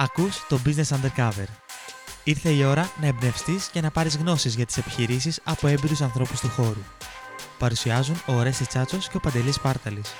[0.00, 1.46] Ακούς το Business Undercover.
[2.24, 6.40] Ήρθε η ώρα να εμπνευστείς και να πάρεις γνώσεις για τις επιχειρήσεις από έμπειρους ανθρώπους
[6.40, 6.82] του χώρου.
[7.58, 10.12] Παρουσιάζουν ο Ορέστης Τσάτσος και ο Παντελής Πάρταλης.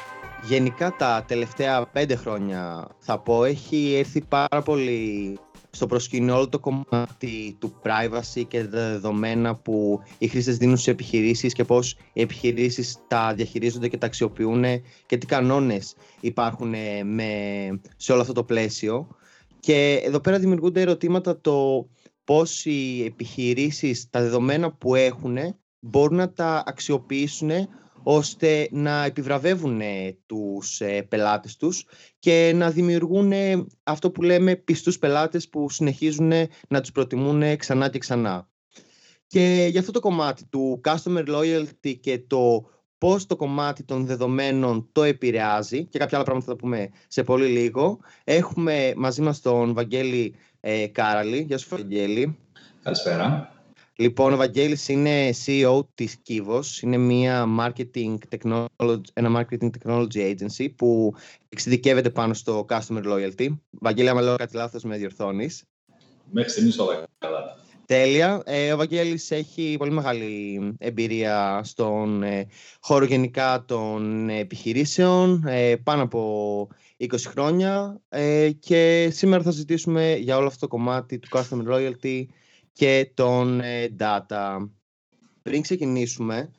[0.42, 5.38] Γενικά τα τελευταία πέντε χρόνια θα πω έχει έρθει πάρα πολύ
[5.70, 10.90] στο προσκήνιο όλο το κομμάτι του privacy και τα δεδομένα που οι χρήστες δίνουν σε
[10.90, 14.64] επιχειρήσεις και πώς οι επιχειρήσεις τα διαχειρίζονται και τα αξιοποιούν
[15.06, 17.30] και τι κανόνες υπάρχουν με,
[17.96, 19.08] σε όλο αυτό το πλαίσιο.
[19.68, 21.88] Και εδώ πέρα δημιουργούνται ερωτήματα το
[22.24, 25.38] πώς οι επιχειρήσεις τα δεδομένα που έχουν
[25.78, 27.50] μπορούν να τα αξιοποιήσουν
[28.02, 29.80] ώστε να επιβραβεύουν
[30.26, 31.86] τους ε, πελάτες τους
[32.18, 33.32] και να δημιουργούν
[33.82, 36.32] αυτό που λέμε πιστούς πελάτες που συνεχίζουν
[36.68, 38.48] να τους προτιμούν ξανά και ξανά.
[39.26, 44.88] Και για αυτό το κομμάτι του customer loyalty και το πώς το κομμάτι των δεδομένων
[44.92, 47.98] το επηρεάζει και κάποια άλλα πράγματα θα πούμε σε πολύ λίγο.
[48.24, 51.40] Έχουμε μαζί μας τον Βαγγέλη ε, Κάραλη.
[51.40, 52.38] Γεια σου Βαγγέλη.
[52.82, 53.52] Καλησπέρα.
[54.00, 56.82] Λοιπόν, ο Βαγγέλης είναι CEO της Kivos.
[56.82, 61.14] Είναι μια marketing technology, ένα marketing technology agency που
[61.48, 63.48] εξειδικεύεται πάνω στο customer loyalty.
[63.70, 65.64] Βαγγέλη, άμα λέω κάτι λάθος, με διορθώνεις.
[66.30, 67.56] Μέχρι στιγμής όλα καλά.
[67.88, 68.42] Τέλεια.
[68.44, 72.46] Ε, ο Βαγγέλης έχει πολύ μεγάλη εμπειρία στον ε,
[72.80, 80.36] χώρο γενικά των επιχειρήσεων, ε, πάνω από 20 χρόνια ε, και σήμερα θα συζητήσουμε για
[80.36, 82.24] όλο αυτό το κομμάτι του Customer Loyalty
[82.72, 83.60] και των
[83.98, 84.68] data.
[85.42, 86.50] Πριν ξεκινήσουμε,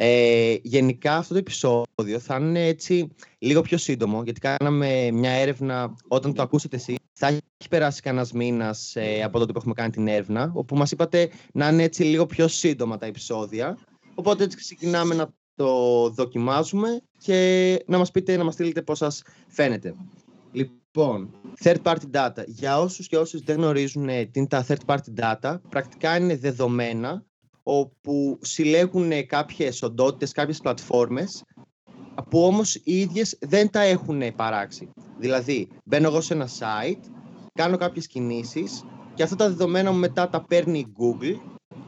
[0.00, 5.94] ε, γενικά αυτό το επεισόδιο θα είναι έτσι λίγο πιο σύντομο, γιατί κάναμε μια έρευνα
[6.08, 6.96] όταν το ακούσετε εσείς.
[7.12, 10.90] Θα έχει περάσει κανένας μήνας ε, από τότε που έχουμε κάνει την έρευνα, όπου μας
[10.90, 13.78] είπατε να είναι έτσι λίγο πιο σύντομα τα επεισόδια.
[14.14, 19.22] Οπότε έτσι ξεκινάμε να το δοκιμάζουμε και να μας πείτε, να μας στείλετε πώς σας
[19.48, 19.94] φαίνεται.
[20.52, 21.30] Λοιπόν,
[21.64, 22.44] third party data.
[22.46, 26.36] Για όσους και όσους δεν γνωρίζουν ε, τι είναι τα third party data, πρακτικά είναι
[26.36, 27.26] δεδομένα
[27.70, 31.44] όπου συλλέγουν κάποιες οντότητες, κάποιες πλατφόρμες
[32.30, 34.92] που όμως οι ίδιες δεν τα έχουν παράξει.
[35.18, 37.00] Δηλαδή, μπαίνω εγώ σε ένα site,
[37.54, 38.84] κάνω κάποιες κινήσεις
[39.14, 41.40] και αυτά τα δεδομένα μου μετά τα παίρνει η Google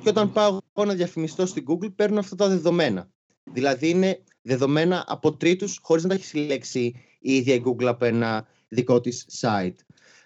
[0.02, 3.10] και όταν πάω εγώ να διαφημιστώ στην Google παίρνω αυτά τα δεδομένα.
[3.52, 8.04] Δηλαδή είναι δεδομένα από τρίτους χωρίς να τα έχει συλλέξει η ίδια η Google από
[8.04, 9.74] ένα δικό της site.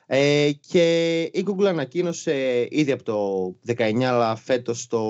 [0.06, 5.03] Ε, και η Google ανακοίνωσε ήδη από το 19, αλλά φέτος το,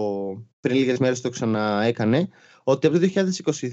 [0.61, 2.29] πριν λίγες μέρες το ξαναέκανε,
[2.65, 3.09] ότι από το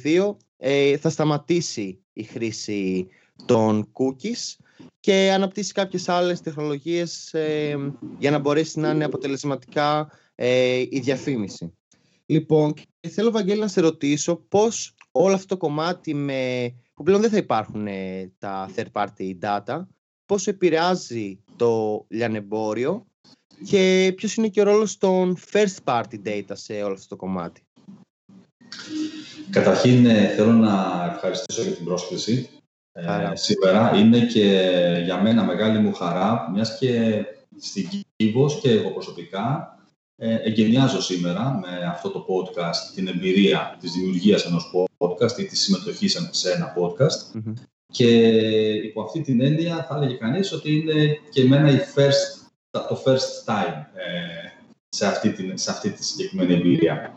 [0.03, 3.07] 2022 ε, θα σταματήσει η χρήση
[3.45, 4.63] των cookies
[4.99, 11.73] και αναπτύσσει κάποιες άλλες τεχνολογίες ε, για να μπορέσει να είναι αποτελεσματικά ε, η διαφήμιση.
[12.25, 17.21] Λοιπόν, και θέλω Βαγγέλη να σε ρωτήσω πώς όλο αυτό το κομμάτι με, που πλέον
[17.21, 17.87] δεν θα υπάρχουν
[18.39, 19.81] τα third party data,
[20.31, 23.05] πώς επηρεάζει το λιανεμπόριο
[23.65, 27.61] και ποιος είναι και ο ρόλος των first party data σε όλο αυτό το κομμάτι.
[29.49, 32.49] Καταρχήν ε, θέλω να ευχαριστήσω για την πρόσκληση
[32.91, 33.95] ε, σήμερα.
[33.95, 34.45] Είναι και
[35.03, 37.23] για μένα μεγάλη μου χαρά, μιας και
[37.59, 39.75] στην Κίβος και εγώ προσωπικά
[40.15, 45.59] ε, εγκαινιάζω σήμερα με αυτό το podcast την εμπειρία της δημιουργίας ενός podcast ή της
[45.61, 47.41] συμμετοχής σε ένα podcast.
[47.91, 48.07] Και
[48.73, 53.53] υπό αυτή την έννοια θα έλεγε κανείς ότι είναι και εμένα η first, το first
[53.53, 54.49] time ε,
[54.89, 57.13] σε, αυτή την, σε αυτή τη συγκεκριμένη εμπειρία.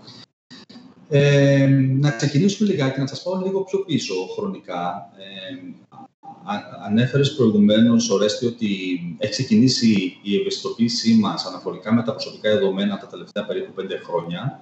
[1.08, 1.66] Ε,
[2.00, 5.10] να ξεκινήσουμε λιγάκι, να σας πάω λίγο πιο πίσω χρονικά.
[5.18, 5.84] Ε,
[6.84, 8.68] ανέφερες προηγουμένως, Ορέστη, ότι
[9.18, 14.60] έχει ξεκινήσει η ευαισθητοποίησή μας αναφορικά με τα προσωπικά δεδομένα τα τελευταία περίπου πέντε χρόνια.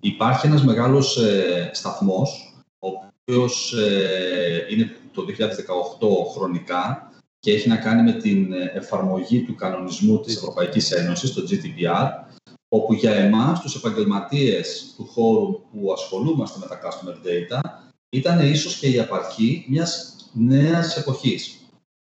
[0.00, 2.88] Υπάρχει ένας μεγάλος ε, σταθμός, ο
[3.24, 10.20] οποίος ε, είναι το 2018 χρονικά και έχει να κάνει με την εφαρμογή του κανονισμού
[10.20, 12.08] της Ευρωπαϊκής Ένωσης, το GDPR,
[12.68, 17.60] όπου για εμάς, τους επαγγελματίες του χώρου που ασχολούμαστε με τα customer data,
[18.08, 21.56] ήταν ίσως και η απαρχή μιας νέας εποχής.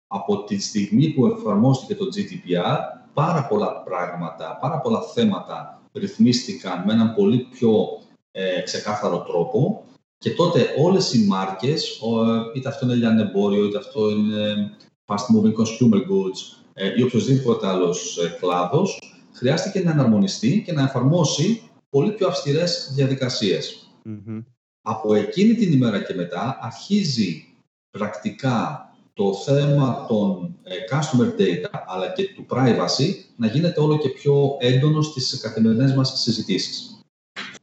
[0.06, 2.78] Από τη στιγμή που εφαρμόστηκε το GDPR,
[3.14, 8.00] πάρα πολλά πράγματα, πάρα πολλά θέματα ρυθμίστηκαν με έναν πολύ πιο
[8.30, 9.84] ε, ξεκάθαρο τρόπο
[10.18, 12.00] και τότε όλες οι μάρκες,
[12.54, 14.70] είτε αυτό είναι λιανεμπόριο, είτε αυτό είναι
[15.06, 18.98] fast moving consumer goods ε, ή οποιοδήποτε άλλος ε, κλάδος,
[19.32, 22.94] χρειάστηκε να εναρμονιστεί και να εφαρμόσει πολύ πιο αυστηρές
[24.82, 27.44] Από εκείνη την ημέρα και μετά αρχίζει
[27.90, 28.80] πρακτικά
[29.12, 34.56] το θέμα των ε, customer data αλλά και του privacy να γίνεται όλο και πιο
[34.60, 37.00] έντονο στις καθημερινές μας συζητήσεις.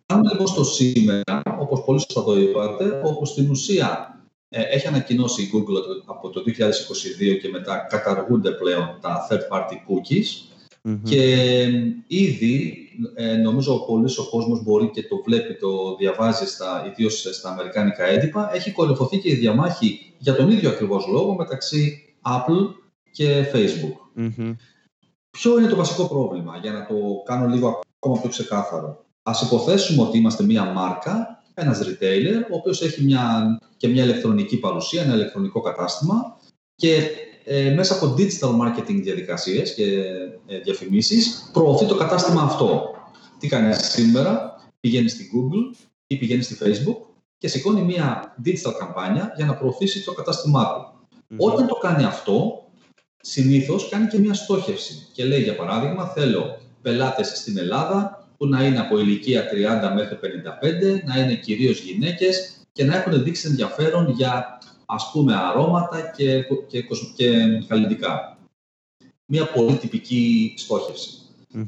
[0.03, 1.41] Φτάνουμε λοιπόν στο σήμερα,
[1.73, 4.17] όπως πολύ σωστά το είπατε, όπου στην ουσία
[4.49, 9.73] ε, έχει ανακοινώσει η Google ότι από το 2022 και μετά καταργούνται πλέον τα third-party
[9.73, 10.53] cookies
[11.03, 11.23] και
[12.07, 12.77] ήδη
[13.15, 18.05] ε, νομίζω πολύ ο κόσμος μπορεί και το βλέπει, το διαβάζει στα, ιδίως στα αμερικάνικα
[18.05, 22.67] έντυπα, έχει κορυφωθεί και η διαμάχη για τον ίδιο ακριβώς λόγο μεταξύ Apple
[23.11, 24.25] και Facebook.
[25.31, 29.05] Ποιο είναι το βασικό πρόβλημα, για να το κάνω λίγο ακόμα πιο ξεκάθαρο.
[29.23, 33.43] Ας υποθέσουμε ότι είμαστε μία μάρκα, ένας retailer, ο οποίος έχει μια,
[33.77, 36.37] και μια ηλεκτρονική παρουσία, ένα ηλεκτρονικό κατάστημα
[36.75, 37.09] και
[37.43, 39.83] ε, μέσα από digital marketing διαδικασίες και
[40.47, 42.95] ε, διαφημίσεις προωθεί το κατάστημα αυτό.
[43.39, 45.77] Τι κάνει σήμερα, πηγαίνει στη Google
[46.07, 46.97] ή πηγαίνει στη Facebook
[47.37, 51.07] και σηκώνει μια digital καμπάνια για να προωθήσει το κατάστημά του.
[51.37, 52.63] Όταν το κάνει αυτό,
[53.21, 58.63] συνήθως κάνει και μια στόχευση και λέει για παράδειγμα θέλω πελάτες στην Ελλάδα που να
[58.65, 59.43] είναι από ηλικία
[59.91, 65.35] 30 μέχρι 55, να είναι κυρίως γυναίκες και να έχουν δείξει ενδιαφέρον για ας πούμε
[65.35, 66.81] αρώματα και, και,
[67.15, 67.33] και
[67.67, 68.37] καλλιτικά.
[69.25, 70.53] Μια πολύ τυπική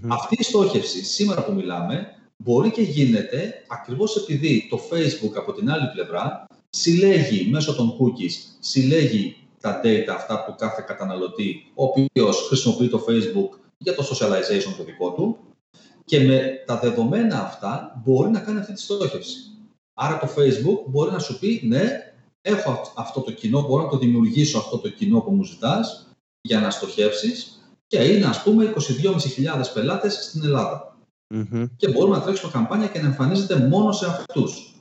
[0.07, 2.07] Αυτή η στόχευση σήμερα που μιλάμε
[2.38, 8.33] μπορεί και γίνεται ακριβώς επειδή το Facebook από την άλλη πλευρά συλλέγει μέσω των cookies,
[8.60, 14.74] συλλέγει τα data αυτά που κάθε καταναλωτή, ο οποίος χρησιμοποιεί το Facebook για το socialization
[14.78, 15.38] το δικό του
[16.06, 19.38] και με τα δεδομένα αυτά μπορεί να κάνει αυτή τη στόχευση.
[19.94, 23.98] Άρα το Facebook μπορεί να σου πει ναι, έχω αυτό το κοινό, μπορώ να το
[23.98, 26.07] δημιουργήσω αυτό το κοινό που μου ζητάς
[26.42, 30.98] για να στοχεύσεις και είναι ας πούμε 22.500 πελάτες στην ελλαδα
[31.78, 34.75] Και μπορούμε να τρέξουμε καμπάνια και να εμφανίζεται μόνο σε αυτούς.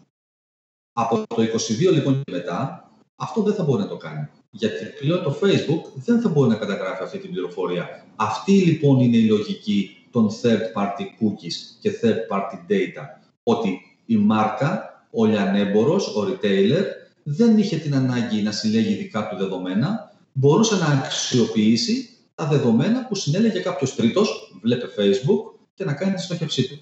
[0.93, 1.43] Από το
[1.88, 4.29] 22 λοιπόν και μετά, αυτό δεν θα μπορεί να το κάνει.
[4.50, 8.06] Γιατί πλέον το Facebook δεν θα μπορεί να καταγράφει αυτή την πληροφορία.
[8.17, 13.02] Αυτή λοιπόν είναι η λογική των third party cookies και third party data.
[13.43, 16.84] Ότι η μάρκα, ο λιανέμπορος, ο retailer,
[17.22, 23.14] δεν είχε την ανάγκη να συλλέγει δικά του δεδομένα, μπορούσε να αξιοποιήσει τα δεδομένα που
[23.14, 26.78] συνέλεγε κάποιος τρίτος, βλέπε Facebook, και να κάνει τη στόχευσή του.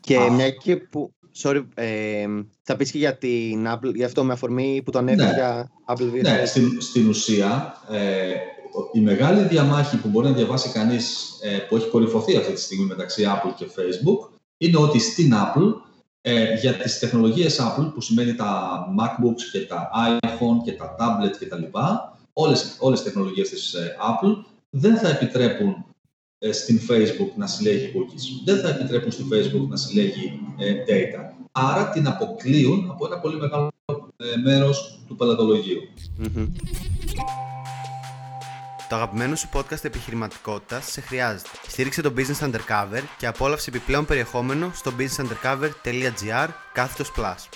[0.00, 1.12] Και μια και που.
[1.42, 2.26] Sorry, ε,
[2.62, 5.34] θα πεις και για την Apple, για αυτό με αφορμή που το ανέφερες ναι.
[5.34, 6.20] για Apple TV.
[6.20, 8.34] Ναι, στην, στην ουσία, ε,
[8.92, 12.84] η μεγάλη διαμάχη που μπορεί να διαβάσει κανείς ε, που έχει κορυφωθεί αυτή τη στιγμή
[12.84, 15.72] μεταξύ Apple και Facebook είναι ότι στην Apple
[16.20, 19.90] ε, για τις τεχνολογίες Apple, που σημαίνει τα MacBooks και τα
[20.20, 24.96] iPhone και τα tablet και τα λοιπά, όλες, όλες τις τεχνολογίες της ε, Apple δεν
[24.96, 25.84] θα επιτρέπουν
[26.38, 28.42] ε, στην Facebook να συλλέγει cookies.
[28.44, 31.32] Δεν θα επιτρέπουν στην Facebook να συλλέγει ε, data.
[31.52, 33.68] Άρα την αποκλείουν από ένα πολύ μεγάλο
[34.42, 35.80] μέρος του πελατολογιου
[38.94, 41.48] Το αγαπημένο σου podcast επιχειρηματικότητας σε χρειάζεται.
[41.66, 47.48] Στήριξε το Business Undercover και απόλαυσε επιπλέον περιεχόμενο στο businessundercover.gr κάθετος plus.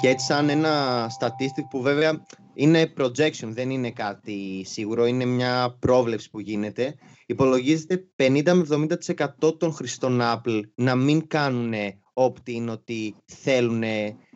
[0.00, 2.24] Και έτσι σαν ένα statistic που βέβαια
[2.54, 6.94] είναι projection, δεν είναι κάτι σίγουρο, είναι μια πρόβλεψη που γίνεται.
[7.26, 8.88] Υπολογίζεται 50 με
[9.40, 11.72] 70% των χρηστών Apple να μην κάνουν
[12.14, 13.82] opt-in ότι θέλουν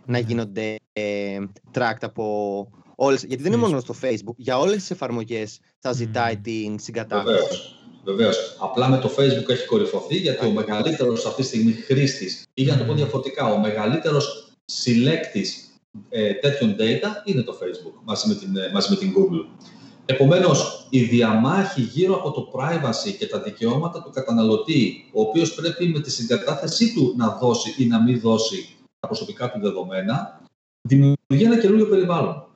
[0.06, 1.38] να γίνονται ε,
[1.74, 6.36] tracked από όλες, γιατί δεν είναι μόνο στο Facebook, για όλες τις εφαρμογές θα ζητάει
[6.36, 7.74] την συγκατάθεση.
[8.04, 8.56] Βεβαίως.
[8.58, 12.72] Απλά με το Facebook έχει κορυφωθεί γιατί ο μεγαλύτερος αυτή τη στιγμή χρήστης ή για
[12.72, 15.72] να το πω διαφορετικά, ο μεγαλύτερος συλλέκτης
[16.08, 19.68] ε, τέτοιων data είναι το Facebook μαζί με την, ε, μαζί με την Google.
[20.06, 25.88] Επομένως, η διαμάχη γύρω από το privacy και τα δικαιώματα του καταναλωτή, ο οποίος πρέπει
[25.88, 30.40] με τη συγκατάθεσή του να δώσει ή να μην δώσει τα προσωπικά του δεδομένα,
[30.82, 32.46] δημιουργεί ένα καινούριο περιβάλλον.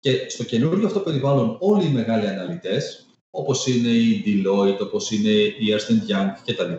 [0.00, 5.30] Και στο καινούργιο αυτό περιβάλλον όλοι οι μεγάλοι αναλυτές, όπως είναι η Deloitte, όπως είναι
[5.30, 6.72] η Ernst Young κτλ.,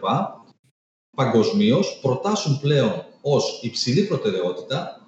[1.18, 5.08] παγκοσμίως προτάσουν πλέον ως υψηλή προτεραιότητα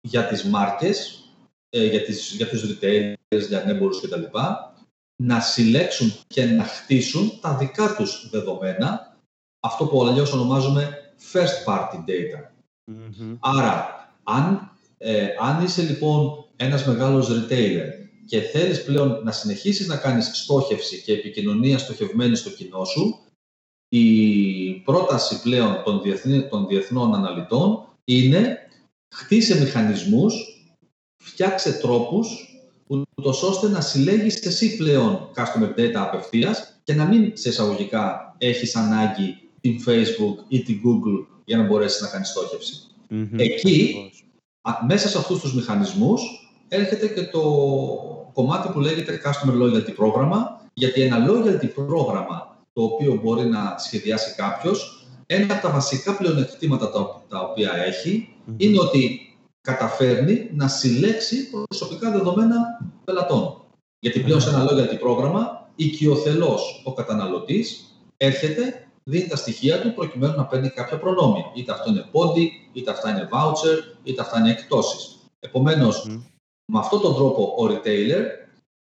[0.00, 1.24] για τις μάρκες,
[1.70, 4.22] ε, για, τις, για τους retailers, για ανέμπορους κτλ.,
[5.22, 9.16] να συλλέξουν και να χτίσουν τα δικά τους δεδομένα,
[9.60, 12.50] αυτό που αλλιώς ονομάζουμε first party data.
[13.40, 17.88] Άρα, αν, ε, αν είσαι λοιπόν ένας μεγάλος retailer
[18.26, 23.18] και θέλεις πλέον να συνεχίσεις να κάνεις στόχευση και επικοινωνία στοχευμένη στο κοινό σου,
[23.88, 26.02] η πρόταση πλέον των,
[26.50, 28.58] των διεθνών αναλυτών είναι
[29.14, 30.34] χτίσε μηχανισμούς,
[31.22, 32.48] φτιάξε τρόπους
[33.16, 38.76] ούτως ώστε να συλλέγεις εσύ πλέον customer data απευθείας και να μην σε εισαγωγικά έχεις
[38.76, 42.32] ανάγκη την Facebook ή την Google για να μπορέσεις να κάνεις
[43.36, 44.10] Εκεί,
[44.86, 47.42] μέσα σε αυτούς τους μηχανισμούς, έρχεται και το
[48.32, 54.34] κομμάτι που λέγεται Customer Loyalty πρόγραμμα, γιατί ένα loyalty πρόγραμμα το οποίο μπορεί να σχεδιάσει
[54.34, 56.90] κάποιος, ένα από τα βασικά πλεονεκτήματα
[57.28, 59.20] τα, οποία έχει είναι ότι
[59.60, 62.56] καταφέρνει να συλλέξει προσωπικά δεδομένα
[63.04, 63.60] πελατών.
[63.98, 70.36] Γιατί πλέον σε ένα loyalty πρόγραμμα, οικειοθελώς ο καταναλωτής έρχεται, δίνει τα στοιχεία του προκειμένου
[70.36, 71.44] να παίρνει κάποια προνόμια.
[71.54, 75.18] Είτε αυτό είναι πόντι, είτε αυτά είναι voucher, είτε αυτά είναι εκτόσεις.
[75.40, 76.06] Επομένως,
[76.72, 78.24] με αυτόν τον τρόπο ο retailer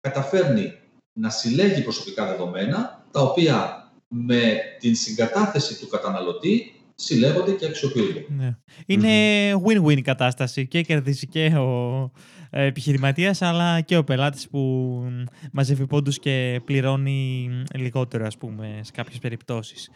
[0.00, 0.78] καταφέρνει
[1.20, 8.24] να συλλέγει προσωπικά δεδομένα, τα οποία με την συγκατάθεση του καταναλωτή συλλέγονται και αξιοποιούνται.
[8.28, 8.56] Ναι.
[8.86, 9.10] Είναι
[9.66, 12.10] win-win κατάσταση και κερδίζει και ο
[12.50, 15.02] ε, επιχειρηματίας αλλά και ο πελάτης που
[15.52, 19.90] μαζεύει πόντους και πληρώνει λιγότερο ας πούμε σε κάποιες περιπτώσεις.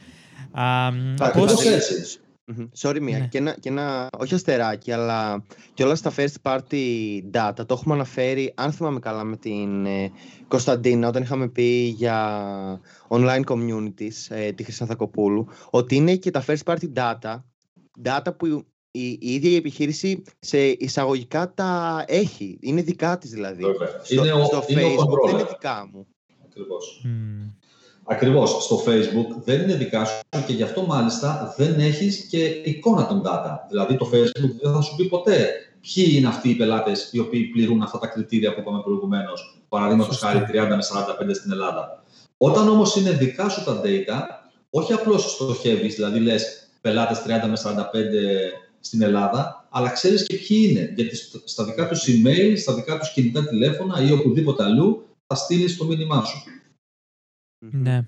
[2.46, 3.18] Ακριβώς Sorry, μία.
[3.18, 3.26] Ναι.
[3.26, 7.66] Και, ένα, και ένα, όχι αστεράκι, αλλά και όλα στα first party data.
[7.66, 10.10] Το έχουμε αναφέρει, αν θυμάμαι καλά, με την ε,
[10.48, 16.62] Κωνσταντίνα, όταν είχαμε πει για online communities, ε, τη Χρυσανθακοπούλου, ότι είναι και τα first
[16.64, 17.42] party data,
[18.04, 18.46] data που
[18.90, 22.58] η, η ίδια η επιχείρηση σε εισαγωγικά τα έχει.
[22.60, 23.62] Είναι δικά της δηλαδή.
[24.02, 26.06] Στο, είναι ο, στο είναι Facebook δεν είναι δικά μου.
[26.44, 27.06] Ακριβώς.
[28.06, 28.64] Ακριβώς.
[28.64, 33.22] Στο Facebook δεν είναι δικά σου και γι' αυτό μάλιστα δεν έχεις και εικόνα των
[33.24, 33.56] data.
[33.68, 35.48] Δηλαδή το Facebook δεν θα σου πει ποτέ
[35.80, 39.64] ποιοι είναι αυτοί οι πελάτες οι οποίοι πληρούν αυτά τα κριτήρια που είπαμε προηγουμένως.
[39.68, 40.82] Παραδείγματος χάρη 30 με
[41.30, 42.02] 45 στην Ελλάδα.
[42.36, 44.20] Όταν όμως είναι δικά σου τα data,
[44.70, 47.80] όχι απλώς στοχεύεις, δηλαδή λες πελάτες 30 με 45
[48.80, 50.92] στην Ελλάδα, αλλά ξέρεις και ποιοι είναι.
[50.96, 55.76] Γιατί στα δικά τους email, στα δικά τους κινητά τηλέφωνα ή οπουδήποτε αλλού θα στείλεις
[55.76, 56.42] το μήνυμά σου.
[57.70, 58.04] Ναι.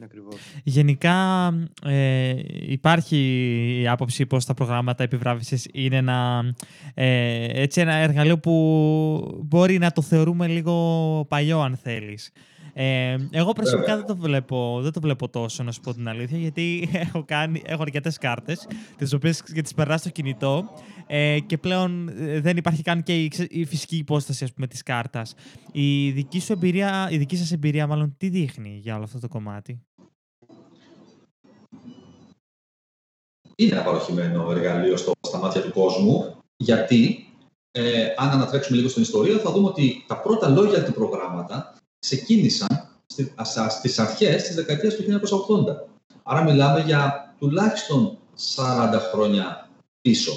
[0.63, 1.49] Γενικά
[1.85, 2.35] ε,
[2.67, 3.17] υπάρχει
[3.81, 6.45] η άποψη πως τα προγράμματα επιβράβευσης είναι ένα,
[6.95, 12.33] ε, έτσι ένα εργαλείο που μπορεί να το θεωρούμε λίγο παλιό αν θέλεις.
[12.79, 16.39] Ε, εγώ προσωπικά δεν το, βλέπω, δεν το βλέπω τόσο, να σου πω την αλήθεια,
[16.39, 18.67] γιατί έχω, κάνει, έχω αρκετές κάρτες,
[18.97, 20.71] τις οποίες και τις περνά στο κινητό
[21.07, 24.83] ε, και πλέον ε, δεν υπάρχει καν και η, η φυσική υπόσταση ας πούμε, της
[24.83, 25.35] κάρτας.
[25.73, 29.29] Η δική, σου εμπειρία, η δική σας εμπειρία μάλλον τι δείχνει για όλο αυτό το
[29.29, 29.83] κομμάτι;
[33.57, 37.27] Είναι ένα παροχημένο εργαλείο στο, στα μάτια του κόσμου, γιατί
[37.71, 42.89] ε, αν ανατρέξουμε λίγο στην ιστορία θα δούμε ότι τα πρώτα λόγια του προγράμματα ξεκίνησαν
[43.69, 45.89] στις αρχές της δεκαετίας του 1980.
[46.23, 48.19] Άρα μιλάμε για τουλάχιστον
[48.57, 50.33] 40 χρόνια πίσω.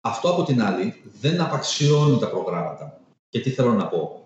[0.00, 3.00] Αυτό από την άλλη δεν απαξιώνει τα προγράμματα.
[3.28, 4.20] Και τι θέλω να πω.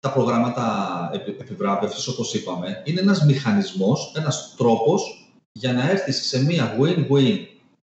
[0.00, 6.76] Τα προγράμματα επιβράβευσης, όπως είπαμε, είναι ένας μηχανισμός, ένας τρόπος για να έρθεις σε μία
[6.80, 7.36] win-win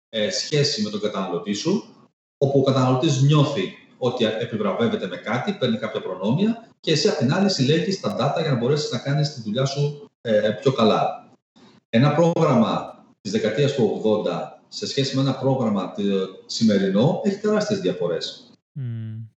[0.08, 1.84] ε, σχέση με τον καταναλωτή σου,
[2.38, 7.32] όπου ο καταναλωτής νιώθει ότι επιβραβεύεται με κάτι, παίρνει κάποια προνόμια και εσύ απ' την
[7.32, 11.28] άλλη συλλέγεις τα data για να μπορέσεις να κάνεις τη δουλειά σου ε, πιο καλά.
[11.90, 14.30] Ένα πρόγραμμα της δεκαετίας του 80
[14.68, 15.94] σε σχέση με ένα πρόγραμμα
[16.46, 18.50] σημερινό έχει τεράστιες διαφορές.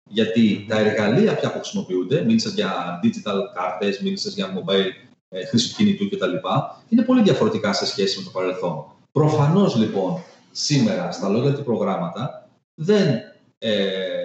[0.10, 4.92] Γιατί τα εργαλεία πια που χρησιμοποιούνται, μίλησα για digital κάρτες, μίλησα για mobile
[5.30, 6.36] ε, χρήση κινητού κτλ.,
[6.90, 8.86] είναι πολύ διαφορετικά σε σχέση με το παρελθόν.
[9.12, 13.08] Προφανώς λοιπόν σήμερα στα λόγια του προγράμματα δεν,
[13.58, 14.21] ε,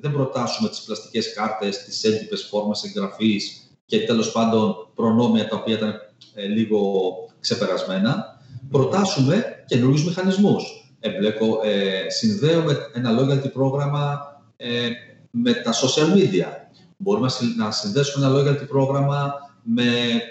[0.00, 5.74] δεν προτάσουμε τις πλαστικές κάρτες, τις έντυπες φόρμε εγγραφής και τέλος πάντων προνόμια τα οποία
[5.74, 5.94] ήταν
[6.34, 8.38] ε, λίγο ξεπερασμένα
[8.70, 10.62] προτάσουμε καινούριους μηχανισμούς.
[11.00, 14.18] Εμπλέκω, ε, συνδέουμε ένα loyalty πρόγραμμα
[14.56, 14.88] ε,
[15.30, 16.46] με τα social media.
[16.96, 19.84] Μπορούμε να συνδέσουμε ένα loyalty πρόγραμμα με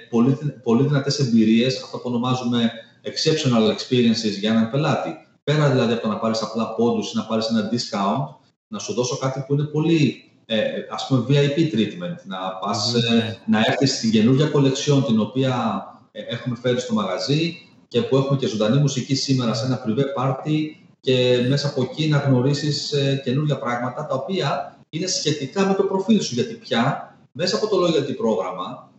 [0.09, 2.71] πολύ, πολύ δυνατές εμπειρίες, αυτό που ονομάζουμε
[3.03, 5.09] exceptional experiences για έναν πελάτη.
[5.43, 8.35] Πέρα δηλαδή από το να πάρεις απλά πόντους ή να πάρεις ένα discount,
[8.67, 13.37] να σου δώσω κάτι που είναι πολύ ε, ας πούμε VIP treatment, να, πας, ε,
[13.45, 18.37] να έρθεις στην καινούργια κολεξιόν την οποία ε, έχουμε φέρει στο μαγαζί και που έχουμε
[18.37, 20.55] και ζωντανή μουσική σήμερα σε ένα privé party
[20.99, 25.83] και μέσα από εκεί να γνωρίσεις ε, καινούργια πράγματα τα οποία είναι σχετικά με το
[25.83, 26.33] προφίλ σου.
[26.33, 28.91] Γιατί πια μέσα από το loyalty πρόγραμμα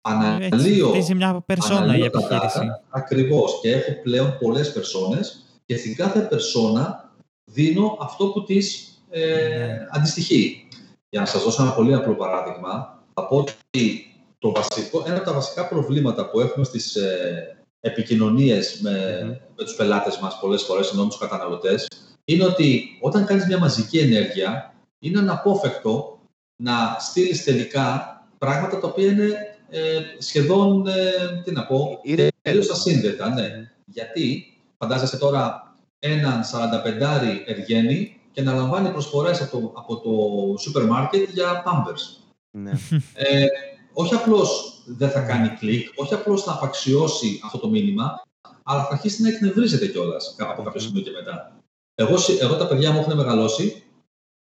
[0.00, 2.60] αναλύω, Έτσι, μια περσόνα η επιχείρηση.
[2.90, 7.12] Ακριβώς και έχω πλέον πολλές περσόνες και στην κάθε περσόνα
[7.44, 9.86] δίνω αυτό που της ε, ναι.
[9.90, 10.68] αντιστοιχεί.
[11.08, 14.06] Για να σας δώσω ένα πολύ απλό παράδειγμα, θα πω ότι
[14.38, 19.38] το βασικό, ένα από τα βασικά προβλήματα που έχουμε στις ε, επικοινωνίες με, mm-hmm.
[19.56, 21.88] με τους πελάτες μας πολλές φορές, ενώ τους καταναλωτές,
[22.24, 26.20] είναι ότι όταν κάνεις μια μαζική ενέργεια, είναι αναπόφευκτο
[26.62, 32.00] να στείλεις τελικά πράγματα τα οποία είναι ε, σχεδόν, ε, τι να πω,
[32.42, 33.28] τελείως ασύνδετα.
[33.28, 33.70] Ναι.
[33.84, 34.44] Γιατί
[34.78, 40.10] φαντάζεσαι τώρα έναν 45 εργένη και να λαμβάνει προσφορές από το, από το
[40.58, 42.20] σούπερ μάρκετ για Pampers.
[42.50, 42.72] Ναι.
[43.14, 43.46] Ε,
[43.92, 48.22] όχι απλώς δεν θα κάνει κλικ, όχι απλώς θα απαξιώσει αυτό το μήνυμα,
[48.62, 51.60] αλλά θα αρχίσει να εκνευρίζεται κιόλας από κάποιο σημείο και μετά.
[51.94, 53.82] Εγώ, εγώ τα παιδιά μου έχουν μεγαλώσει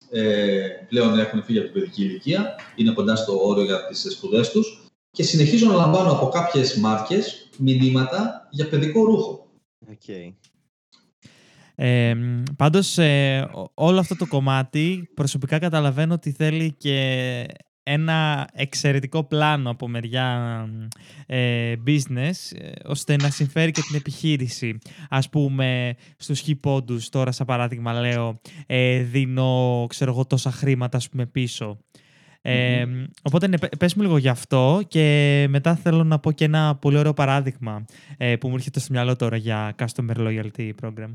[0.10, 4.52] ε, πλέον έχουν φύγει από την παιδική ηλικία, είναι κοντά στο όριο για τις σπουδές
[4.52, 9.48] τους και συνεχίζω να λαμβάνω από κάποιες μάρκες μηνύματα για παιδικό ρούχο.
[9.88, 10.34] Okay.
[11.76, 12.16] Ε,
[12.56, 17.46] πάντως, ε, όλο αυτό το κομμάτι προσωπικά καταλαβαίνω ότι θέλει και
[17.88, 20.68] ένα εξαιρετικό πλάνο από μεριά
[21.26, 24.78] ε, business ε, ώστε να συμφέρει και την επιχείρηση.
[25.10, 31.10] Ας πούμε στους χιπόντους τώρα σαν παράδειγμα λέω ε, δίνω ξέρω εγώ τόσα χρήματα ας
[31.10, 31.78] πούμε πίσω.
[32.42, 32.86] Ε,
[33.22, 36.98] οπότε ναι, πες μου λίγο γι' αυτό και μετά θέλω να πω και ένα πολύ
[36.98, 37.86] ωραίο παράδειγμα
[38.18, 41.14] ε, που μου έρχεται στο μυαλό τώρα για Customer Loyalty Program.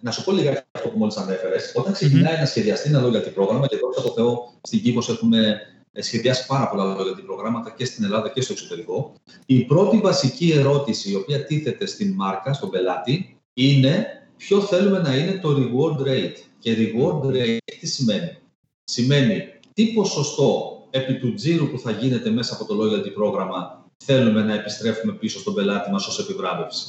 [0.00, 1.72] Να σου πω λίγα αυτό που μόλις ανέφερες.
[1.74, 2.40] Όταν ξεκινάει mm-hmm.
[2.40, 5.60] να σχεδιαστεί ένα loyalty πρόγραμμα, και δόξα τω Θεώ, στην Κύπρο έχουμε
[5.92, 9.14] ε, σχεδιάσει πάρα πολλά loyalty προγράμματα και στην Ελλάδα και στο εξωτερικό.
[9.46, 15.16] Η πρώτη βασική ερώτηση, η οποία τίθεται στην μάρκα, στον πελάτη, είναι ποιο θέλουμε να
[15.16, 16.36] είναι το reward rate.
[16.58, 18.38] Και reward rate τι σημαίνει;
[18.84, 19.42] Σημαίνει
[19.74, 24.54] τι ποσοστό επί του τζίρου που θα γίνεται μέσα από το loyalty πρόγραμμα θέλουμε να
[24.54, 26.84] επιστρέφουμε πίσω στον πελάτη μας ως επιβράβευση.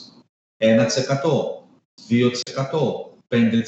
[0.58, 0.88] 1%,
[2.10, 2.32] 2%,
[3.28, 3.62] 5%.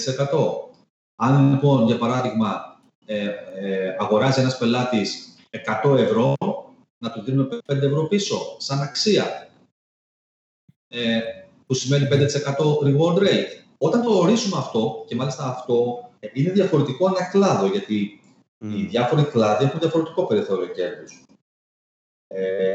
[1.16, 5.36] Αν λοιπόν, για παράδειγμα, ε, ε, αγοράζει ένας πελάτης
[5.84, 6.34] 100 ευρώ,
[6.98, 9.50] να του δίνουμε 5 ευρώ πίσω, σαν αξία,
[10.88, 11.20] ε,
[11.66, 13.60] που σημαίνει 5% reward rate.
[13.78, 18.22] Όταν το ορίσουμε αυτό, και μάλιστα αυτό ε, είναι διαφορετικό ανακλάδο, γιατί
[18.60, 18.74] mm.
[18.76, 21.24] οι διάφοροι κλάδοι έχουν διαφορετικό περιθώριο κέρδους.
[22.28, 22.72] Ε,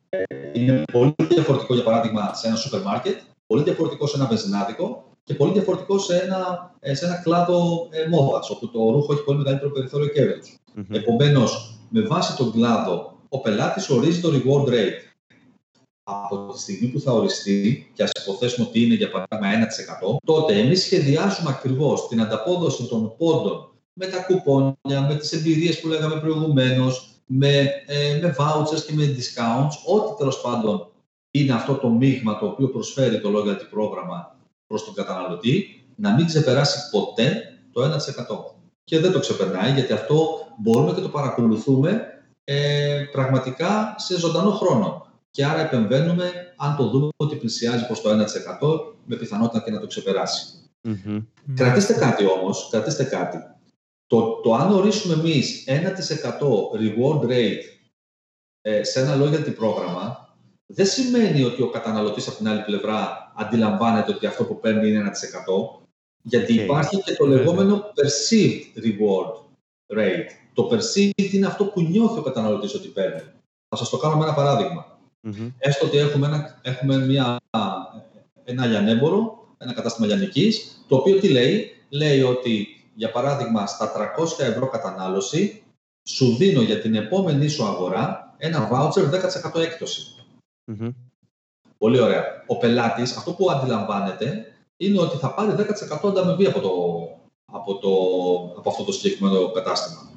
[0.53, 5.35] είναι πολύ διαφορετικό, για παράδειγμα, σε ένα σούπερ μάρκετ, πολύ διαφορετικό σε ένα βενζινάδικο και
[5.35, 9.39] πολύ διαφορετικό σε ένα, ε, σε ένα κλάδο ε, μόδας, όπου το ρούχο έχει πολύ
[9.39, 10.41] μεγαλύτερο περιθώριο κέρδου.
[10.43, 10.95] Mm-hmm.
[10.95, 14.99] Επομένως, με βάση τον κλάδο, ο πελάτης ορίζει το reward rate.
[16.07, 19.67] Από τη στιγμή που θα οριστεί, και ας υποθέσουμε ότι είναι για παράδειγμα
[20.07, 25.81] 1%, τότε εμείς σχεδιάζουμε ακριβώς την ανταπόδοση των πόντων με τα κουπόνια, με τις εμπειρίες
[25.81, 30.89] που λέγαμε προηγουμένως, με, ε, με vouchers και με discounts, ό,τι τέλος πάντων
[31.31, 34.34] είναι αυτό το μείγμα το οποίο προσφέρει το loyalty πρόγραμμα
[34.67, 37.89] προς τον καταναλωτή να μην ξεπεράσει ποτέ το 1%.
[38.85, 42.07] Και δεν το ξεπερνάει, γιατί αυτό μπορούμε και το παρακολουθούμε
[42.45, 45.07] ε, πραγματικά σε ζωντανό χρόνο.
[45.31, 48.15] Και άρα επεμβαίνουμε αν το δούμε ότι πλησιάζει προς το 1%
[49.05, 50.47] με πιθανότητα και να το ξεπεράσει.
[51.55, 53.39] Κρατήστε κάτι όμως, κρατήστε κάτι.
[54.07, 55.73] Το, το αν ορίσουμε εμείς 1%
[56.81, 57.63] reward rate
[58.61, 60.34] ε, σε ένα loyalty πρόγραμμα,
[60.67, 65.11] δεν σημαίνει ότι ο καταναλωτής από την άλλη πλευρά αντιλαμβάνεται ότι αυτό που παίρνει είναι
[65.11, 65.13] 1%,
[66.23, 69.35] γιατί υπάρχει και το λεγόμενο perceived reward
[69.97, 70.29] rate.
[70.55, 73.23] Το perceived είναι αυτό που νιώθει ο καταναλωτής ότι παίρνει.
[73.69, 74.95] Θα σας το κάνω με ένα παραδειγμα
[75.59, 77.37] Έστω ότι έχουμε, ένα, έχουμε μια,
[78.45, 84.45] ένα λιανέμπορο, ένα κατάστημα λιανικής, το οποίο τι λέει, λέει ότι για παράδειγμα στα 300
[84.45, 85.63] ευρώ κατανάλωση
[86.09, 89.11] σου δίνω για την επόμενη σου αγορά ένα voucher
[89.55, 90.15] 10% έκπτωση.
[91.79, 92.25] Πολύ ωραία.
[92.47, 94.47] Ο πελάτης, αυτό που αντιλαμβάνεται
[94.77, 95.55] είναι ότι θα πάρει
[96.03, 96.71] 10% ανταμοιβή από, το,
[97.45, 97.91] από, το,
[98.59, 100.11] από αυτό το συγκεκριμένο κατάστημα.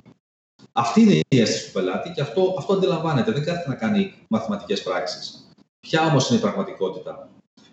[0.72, 3.32] Αυτή είναι η αίσθηση του πελάτη και αυτό, αυτό αντιλαμβάνεται.
[3.32, 5.52] Δεν κάθεται να κάνει μαθηματικές πράξεις.
[5.80, 7.30] Ποια όμως είναι η πραγματικότητα;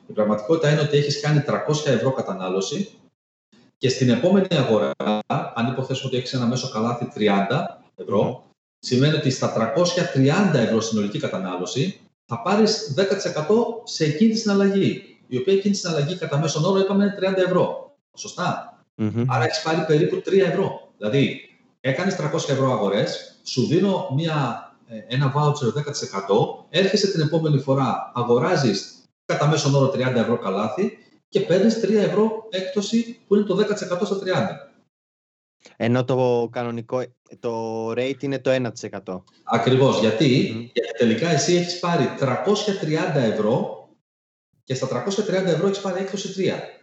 [0.07, 2.99] Η πραγματικότητα είναι ότι έχεις κάνει 300 ευρώ κατανάλωση
[3.79, 4.91] και στην επόμενη αγορά,
[5.55, 7.47] αν υποθέσουμε ότι έχεις ένα μέσο καλάθι 30
[7.95, 8.45] ευρώ,
[8.79, 9.75] σημαίνει ότι στα
[10.55, 13.03] 330 ευρώ συνολική κατανάλωση θα πάρεις 10%
[13.85, 15.19] σε εκείνη τη συναλλαγή.
[15.27, 17.97] Η οποία εκείνη τη συναλλαγή κατά μέσον όρο είπαμε είναι 30 ευρώ.
[19.27, 20.93] Άρα έχεις πάρει περίπου 3 ευρώ.
[20.99, 21.41] Δηλαδή,
[21.81, 28.13] έκανες 300 ευρώ αγορές, σου δίνω μια, ε, ένα voucher 10%, έρχεσαι την επόμενη φορά,
[28.15, 33.55] αγοράζεις κατά μέσον όρο 30 ευρώ καλάθι και παίρνεις 3 ευρώ έκπτωση που είναι το
[33.55, 34.74] 10% στα 30.
[35.77, 37.03] Ενώ το κανονικό,
[37.41, 38.51] το rate είναι το
[39.05, 39.23] 1%.
[39.45, 40.01] Ακριβώς.
[40.01, 40.29] Γιατί,
[40.75, 43.89] γιατί τελικά εσύ έχεις πάρει 330 ευρώ
[44.65, 46.17] και στα 330 ευρώ έχεις πάρει 23.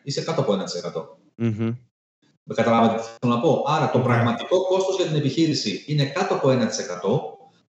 [0.04, 0.58] Είσαι κάτω από 1%.
[1.38, 1.76] Mm-hmm.
[2.44, 6.34] Με καταλάβατε τι θέλω να πω; Άρα το πραγματικό κόστος για την επιχείρηση είναι κάτω
[6.34, 6.60] από 1%,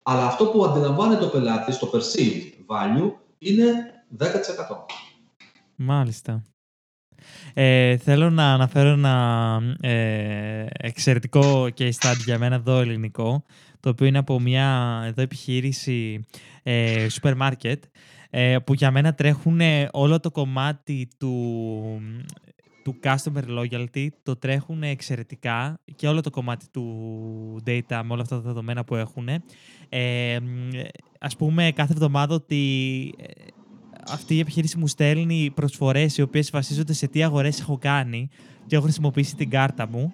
[0.02, 3.64] αλλά αυτό που αντιλαμβάνεται ο πελάτης, το perceived value, είναι
[4.18, 4.26] 10%.
[5.76, 6.42] Μάλιστα.
[7.54, 13.44] Ε, θέλω να αναφέρω ένα ε, εξαιρετικό case study για μένα εδώ ελληνικό,
[13.80, 16.26] το οποίο είναι από μια εδώ επιχείρηση
[16.62, 17.84] ε, σούπερ μάρκετ,
[18.30, 21.34] ε, που για μένα τρέχουν όλο το κομμάτι του,
[22.84, 28.36] του customer loyalty, το τρέχουν εξαιρετικά και όλο το κομμάτι του data με όλα αυτά
[28.36, 29.28] τα δεδομένα που έχουν.
[29.88, 30.38] Ε,
[31.20, 33.14] ας πούμε κάθε εβδομάδα ότι
[34.12, 38.28] αυτή η επιχείρηση μου στέλνει προσφορές οι οποίες βασίζονται σε τι αγορές έχω κάνει
[38.66, 40.12] και έχω χρησιμοποιήσει την κάρτα μου.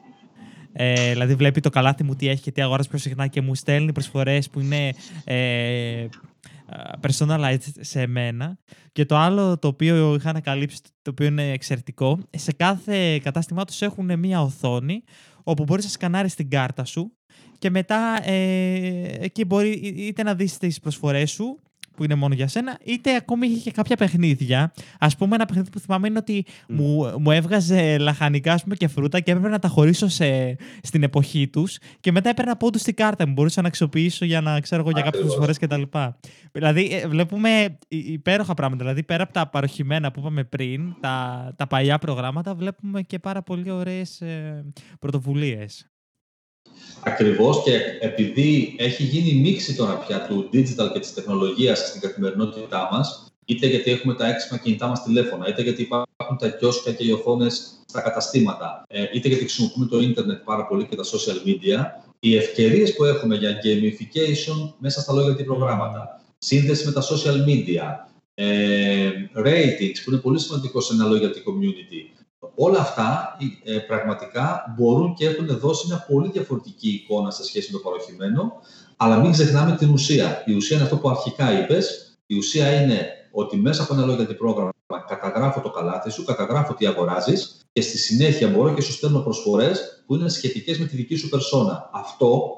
[0.72, 3.54] Ε, δηλαδή βλέπει το καλάθι μου τι έχει και τι αγοράζει πιο συχνά και μου
[3.54, 4.92] στέλνει προσφορές που είναι
[5.24, 6.06] ε,
[7.00, 8.58] personalized σε εμένα.
[8.92, 13.82] Και το άλλο το οποίο είχα ανακαλύψει, το οποίο είναι εξαιρετικό, σε κάθε κατάστημά τους
[13.82, 15.02] έχουν μία οθόνη
[15.42, 17.12] όπου μπορείς να σκανάρεις την κάρτα σου
[17.58, 21.60] και μετά ε, εκεί μπορεί είτε να δεις τις προσφορές σου
[21.96, 24.72] που είναι μόνο για σένα, είτε ακόμη είχε και κάποια παιχνίδια.
[24.98, 28.88] Α πούμε, ένα παιχνίδι που θυμάμαι είναι ότι μου, μου έβγαζε λαχανικά ας πούμε, και
[28.88, 32.94] φρούτα και έπρεπε να τα χωρίσω σε, στην εποχή τους και μετά έπαιρνα πόντους στην
[32.94, 33.32] κάρτα μου.
[33.32, 35.82] Μπορούσα να αξιοποιήσω για να ξέρω εγώ για κάποιες φορέ κτλ.
[36.52, 38.82] Δηλαδή, ε, βλέπουμε υπέροχα πράγματα.
[38.82, 43.42] Δηλαδή, πέρα από τα παροχημένα που είπαμε πριν, τα, τα παλιά προγράμματα, βλέπουμε και πάρα
[43.42, 44.22] πολύ ωραίες
[44.98, 45.90] πρωτοβουλίες.
[47.00, 52.88] Ακριβώς και επειδή έχει γίνει μίξη τώρα πια του digital και της τεχνολογίας στην καθημερινότητά
[52.92, 57.04] μας, είτε γιατί έχουμε τα έξυπνα κινητά μας τηλέφωνα, είτε γιατί υπάρχουν τα κιόσκα και
[57.04, 61.48] οι οθόνες στα καταστήματα, ε, είτε γιατί χρησιμοποιούμε το ίντερνετ πάρα πολύ και τα social
[61.48, 61.78] media,
[62.20, 67.82] οι ευκαιρίες που έχουμε για gamification μέσα στα λόγια προγράμματα, σύνδεση με τα social media,
[68.34, 72.24] ε, ratings που είναι πολύ σημαντικό σε ένα λόγια community,
[72.56, 77.78] Όλα αυτά ε, πραγματικά μπορούν και έχουν δώσει μια πολύ διαφορετική εικόνα σε σχέση με
[77.78, 78.52] το παροχημένο,
[78.96, 80.42] αλλά μην ξεχνάμε την ουσία.
[80.46, 82.16] Η ουσία είναι αυτό που αρχικά είπες.
[82.26, 84.70] Η ουσία είναι ότι μέσα από ένα λόγιο πρόγραμμα
[85.08, 90.02] καταγράφω το καλάθι σου, καταγράφω τι αγοράζεις και στη συνέχεια μπορώ και σου στέλνω προσφορές
[90.06, 91.90] που είναι σχετικές με τη δική σου περσόνα.
[91.92, 92.56] Αυτό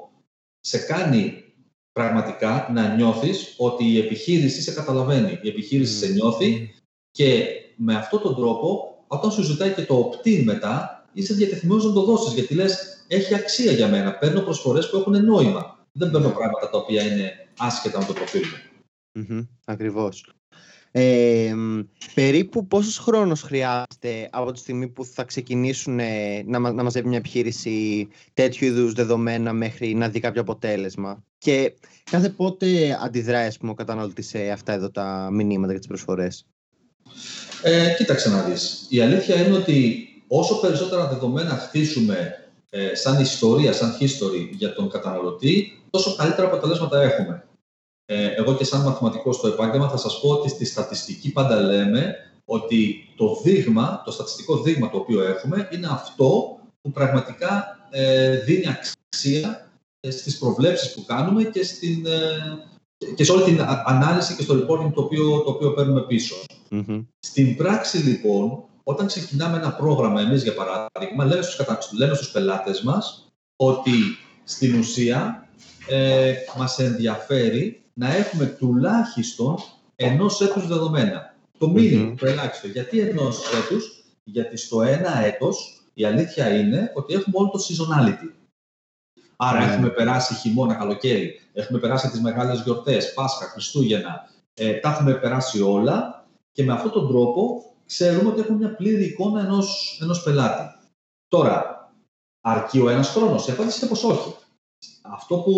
[0.59, 1.43] σε κάνει
[1.91, 5.39] πραγματικά να νιώθεις ότι η επιχείρηση σε καταλαβαίνει.
[5.41, 6.73] Η επιχείρηση σε νιώθει
[7.11, 11.93] και με αυτόν τον τρόπο όταν σου ζητάει και το opt-in μετά, είσαι διατεθειμένος να
[11.93, 12.33] το δώσεις.
[12.33, 14.13] Γιατί λες, έχει αξία για μένα.
[14.13, 15.87] Παίρνω προσφορές που έχουν νόημα.
[15.91, 18.57] Δεν παίρνω πράγματα τα οποία είναι άσχετα με το προφίλ μου.
[19.19, 20.33] Mm-hmm, Ακριβώς.
[20.91, 21.53] Ε,
[22.13, 25.95] περίπου πόσος χρόνος χρειάζεται από τη στιγμή που θα ξεκινήσουν
[26.45, 31.73] να, να μαζεύει μια επιχείρηση τέτοιου είδους δεδομένα μέχρι να δει κάποιο αποτέλεσμα; Και
[32.11, 36.45] κάθε πότε αντιδράει πούμε, ο καταναλωτής σε αυτά εδώ τα μηνύματα και τις προσφορές;
[37.63, 38.85] Ε, κοίταξε να δεις.
[38.89, 44.89] Η αλήθεια είναι ότι όσο περισσότερα δεδομένα χτίσουμε ε, σαν ιστορία, σαν history για τον
[44.89, 47.43] καταναλωτή, τόσο καλύτερα αποτελέσματα έχουμε.
[48.05, 52.15] Ε, εγώ και σαν μαθηματικός στο επάγγελμα θα σας πω ότι στη στατιστική πάντα λέμε
[52.45, 58.65] ότι το δείγμα, το στατιστικό δείγμα το οποίο έχουμε είναι αυτό που πραγματικά ε, δίνει
[58.67, 62.37] αξία ε, στις προβλέψεις που κάνουμε και, στην, ε,
[63.15, 66.35] και σε όλη την ανάλυση και στο reporting το οποίο, το οποίο παίρνουμε πίσω.
[67.19, 71.79] Στην πράξη, λοιπόν, όταν ξεκινάμε ένα πρόγραμμα, εμείς για παράδειγμα, λέμε στους, κατα...
[71.97, 73.91] λέμε στους πελάτες μας ότι
[74.43, 75.47] στην ουσία
[75.87, 79.55] ε, μας ενδιαφέρει να έχουμε τουλάχιστον
[79.95, 81.35] ενός έτους δεδομένα.
[81.57, 82.67] Το μήνυμα, το ελάχιστο.
[82.67, 88.33] Γιατί ενός έτους, γιατί στο ένα έτος η αλήθεια είναι ότι έχουμε όλο το seasonality.
[89.41, 89.73] Άρα ναι.
[89.73, 95.61] έχουμε περάσει χειμώνα, καλοκαίρι, έχουμε περάσει τις μεγάλες γιορτές, Πάσχα, Χριστούγεννα, ε, τα έχουμε περάσει
[95.61, 100.63] όλα και με αυτόν τον τρόπο ξέρουμε ότι έχουμε μια πλήρη εικόνα ενός, ενός πελάτη.
[101.27, 101.91] Τώρα,
[102.41, 104.35] αρκεί ο ένας χρόνος; Η απάντηση είναι πως όχι.
[105.01, 105.53] Αυτό που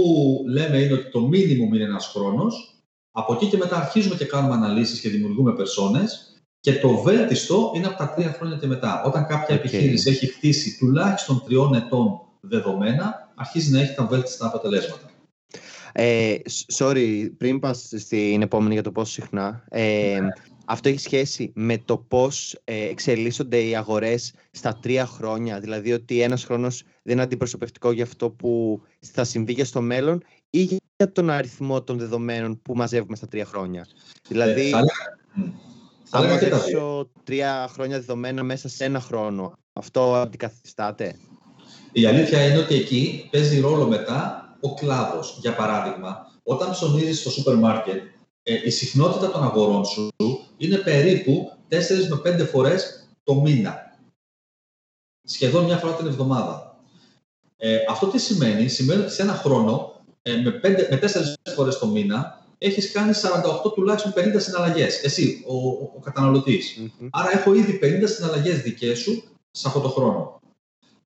[0.48, 2.76] λέμε είναι ότι το μήνυμο είναι ένας χρόνος.
[3.12, 7.88] Από εκεί και μετά αρχίζουμε και κάνουμε αναλύσεις και δημιουργούμε περσόνες και το βέλτιστο είναι
[7.88, 9.04] από τα τρία χρόνια και μετά.
[9.04, 9.60] Όταν κάποια okay.
[9.60, 15.10] επιχείρηση έχει χτίσει τουλάχιστον τριών ετών δεδομένα, αρχίζει να έχει τα βέλτιστα αποτελέσματα.
[15.94, 16.36] Ε,
[16.78, 20.20] sorry, πριν πας στην επόμενη για το πόσο συχνά, ε,
[20.66, 26.22] αυτό έχει σχέση με το πώς ε, εξελίσσονται οι αγορές στα τρία χρόνια, δηλαδή ότι
[26.22, 30.62] ένας χρόνος δεν είναι αντιπροσωπευτικό για αυτό που θα συμβεί και στο μέλλον ή
[30.98, 33.88] για τον αριθμό των δεδομένων που μαζεύουμε στα τρία χρόνια;
[34.28, 34.78] Δηλαδή, ε,
[36.10, 41.16] αν μαζέψω τρία χρόνια δεδομένα μέσα σε ένα χρόνο, αυτό αντικαθιστάται;
[41.92, 45.38] Η αλήθεια είναι ότι εκεί παίζει ρόλο μετά ο κλάδος.
[45.42, 48.04] Για παράδειγμα, όταν ψωνίζεις στο σούπερ μάρκετ,
[48.44, 50.10] ε, η συχνότητα των αγορών σου
[50.58, 53.98] είναι περίπου 4 με 5 φορές το μήνα.
[55.24, 56.80] Σχεδόν μια φορά την εβδομάδα.
[57.58, 61.78] Ε, αυτό τι σημαίνει, σημαίνει ότι σε ένα χρόνο ε, με, 5, με 4 φορές
[61.78, 63.12] το μήνα έχεις κάνει
[63.66, 66.78] 48 τουλάχιστον 50 συναλλαγές, εσύ, ο, ο, ο καταναλωτης
[67.12, 70.41] Άρα έχω ήδη 50 συναλλαγές δικές σου σε αυτό το χρόνο.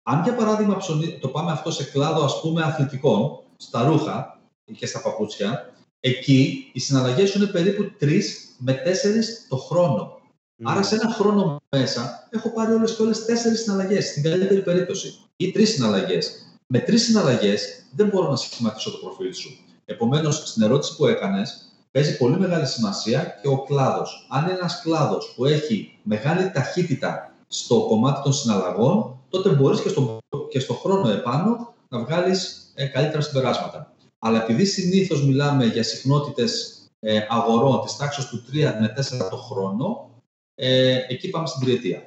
[0.08, 0.78] Αν για παράδειγμα
[1.20, 4.40] το πάμε αυτό σε κλάδο ας πούμε αθλητικών, στα ρούχα
[4.78, 8.22] και στα παπούτσια, εκεί οι συναλλαγές σου είναι περίπου 3
[8.58, 10.20] με 4 το χρόνο.
[10.64, 15.20] Άρα σε ένα χρόνο μέσα έχω πάρει όλες και όλες 4 συναλλαγές, στην καλύτερη περίπτωση,
[15.36, 16.32] ή 3 συναλλαγές.
[16.68, 19.58] Με 3 συναλλαγές δεν μπορώ να σχηματίσω το προφίλ σου.
[19.86, 24.28] Επομένως, στην ερώτηση που έκανες, παίζει πολύ μεγάλη σημασία και ο κλάδος.
[24.30, 29.90] Αν είναι ένας κλάδος που έχει μεγάλη ταχύτητα στο κομμάτι των συναλλαγών, τότε μπορείς και
[29.90, 30.18] στο,
[30.50, 33.94] και στο χρόνο επάνω να βγάλεις ε, καλύτερα συμπεράσματα.
[34.20, 38.94] Αλλά επειδή συνήθως μιλάμε για συχνότητες ε, αγορών της τάξης του 3 με
[39.26, 40.10] 4 το χρόνο,
[40.56, 42.04] ε, εκεί πάμε στην τριετία.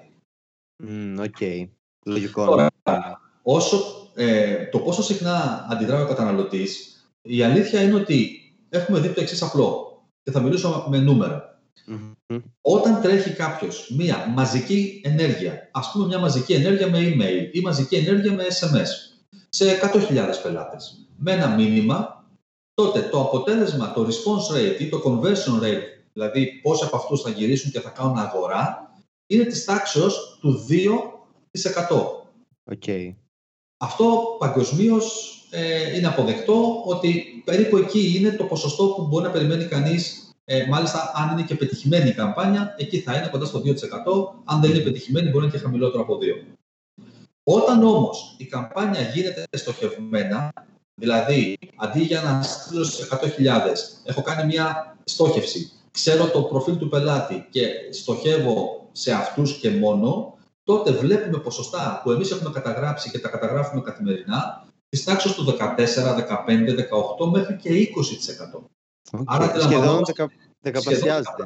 [1.19, 1.37] OK.
[1.41, 1.69] okay.
[2.05, 2.45] Λογικό.
[2.45, 2.71] Τώρα,
[3.43, 3.79] όσο,
[4.15, 9.43] ε, το πόσο συχνά αντιδράει ο καταναλωτής, η αλήθεια είναι ότι έχουμε δει το εξής
[9.43, 11.58] απλό και θα μιλήσω με νούμερα.
[12.61, 17.97] Όταν τρέχει κάποιος μία μαζική ενέργεια, ας πούμε μια μαζική ενέργεια με email ή μαζική
[17.97, 19.65] ενέργεια με SMS, σε
[19.95, 22.27] 100.000 πελάτες, με ένα μήνυμα,
[22.75, 27.31] τότε το αποτέλεσμα, το response rate ή το conversion rate, δηλαδή πόσοι από αυτούς θα
[27.31, 28.93] γυρίσουν και θα κάνουν αγορά,
[29.27, 30.01] είναι της τάξη
[30.41, 32.19] του 2%.
[32.77, 33.15] Okay.
[33.77, 39.65] Αυτό παγκοσμίως ε, είναι αποδεκτό ότι περίπου εκεί είναι το ποσοστό που μπορεί να περιμένει
[39.65, 43.71] κανείς ε, μάλιστα, αν είναι και πετυχημένη η καμπάνια, εκεί θα είναι κοντά στο 2%.
[44.45, 46.57] Αν δεν είναι πετυχημένη, μπορεί να είναι και χαμηλότερο από 2%.
[47.43, 50.53] Όταν όμως η καμπάνια γίνεται στοχευμένα,
[50.95, 53.21] δηλαδή αντί για να στείλω σε 100.000,
[54.05, 60.39] έχω κάνει μια στόχευση, ξέρω το προφίλ του πελάτη και στοχεύω σε αυτούς και μόνο,
[60.65, 66.15] τότε βλέπουμε ποσοστά που εμείς έχουμε καταγράψει και τα καταγράφουμε καθημερινά, της τάξης του 14,
[66.15, 68.78] 15, 18 μέχρι και 20%.
[69.11, 69.23] Okay.
[69.27, 70.03] Άρα σχεδόν
[70.61, 71.43] δεκαπλασιάζεται.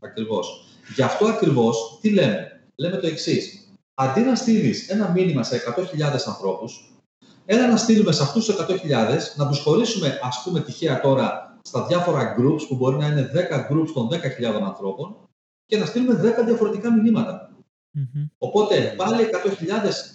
[0.00, 0.64] Ακριβώς.
[0.94, 2.60] Γι' αυτό ακριβώς τι λέμε.
[2.74, 3.68] Λέμε το εξής.
[3.94, 6.92] Αντί να στείλεις ένα μήνυμα σε 100.000 ανθρώπους,
[7.44, 11.86] έλα να στείλουμε σε αυτούς τους 100.000, να τους χωρίσουμε, ας πούμε, τυχαία τώρα στα
[11.86, 15.16] διάφορα groups που μπορεί να είναι 10 groups των 10.000 ανθρώπων
[15.66, 16.90] και να στείλουμε 10 διαφορετικά
[18.38, 19.50] Οπότε πάλι 100.000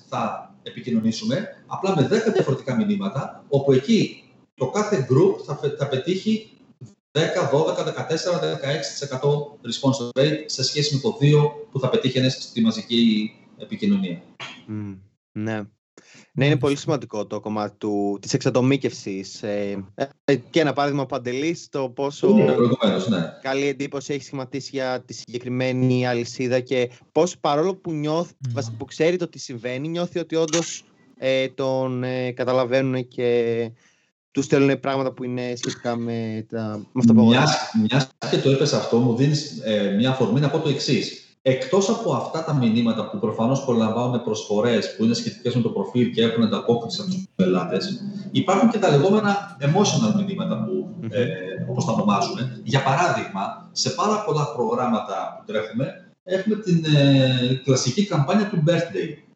[0.09, 6.56] θα επικοινωνήσουμε, απλά με 10 διαφορετικά μηνύματα, όπου εκεί το κάθε group θα, θα πετύχει
[7.17, 8.59] 10, 12, 14,
[9.21, 9.29] 16%
[9.69, 11.25] response rate σε σχέση με το 2
[11.71, 14.21] που θα πετύχαινε στη μαζική επικοινωνία.
[14.69, 14.97] Mm,
[15.31, 15.61] ναι.
[16.33, 19.43] Ναι, είναι πολύ σημαντικό το κομμάτι του, της εξατομίκευσης.
[19.43, 19.85] Ε,
[20.25, 22.53] ε, και ένα παράδειγμα Παντελής, το πόσο ναι.
[23.41, 28.61] καλή εντύπωση έχει σχηματίσει για τη συγκεκριμένη αλυσίδα και πώς παρόλο που, νιώθ, mm.
[28.77, 30.83] που ξέρει το τι συμβαίνει, νιώθει ότι όντως
[31.17, 33.71] ε, τον ε, καταλαβαίνουν και
[34.37, 37.23] τους στέλνουν πράγματα που είναι σχετικά με, τα, με αυτά που
[37.81, 41.21] Μια και το είπες αυτό, μου δίνεις ε, μια αφορμή να πω το εξής.
[41.41, 46.11] Εκτός από αυτά τα μηνύματα που προφανώς προλαμβάνουν προσφορές που είναι σχετικές με το προφίλ
[46.11, 51.25] και έχουν ανταπόκριση από τους πελάτες, υπάρχουν και τα λεγόμενα emotional μηνύματα που ε,
[51.69, 52.61] όπως τα ονομάζουμε.
[52.63, 55.85] Για παράδειγμα, σε πάρα πολλά προγράμματα που τρέχουμε,
[56.23, 59.26] έχουμε την ε, κλασική καμπάνια του birthday.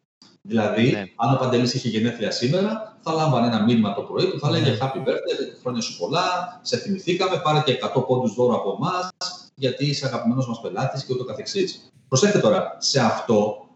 [0.48, 1.04] Δηλαδή, ναι.
[1.16, 4.70] αν ο Παντελής είχε γενέθλια σήμερα, θα λάμβανε ένα μήνυμα το πρωί που θα λέγε
[4.70, 4.78] ναι.
[4.80, 9.08] Happy birthday, χρόνια σου πολλά, σε θυμηθήκαμε, πάρε και 100 πόντους δώρο από εμάς,
[9.54, 11.92] γιατί είσαι αγαπημένος μας πελάτης και ούτω καθεξής.
[12.08, 13.66] Προσέξτε τώρα, σε αυτό,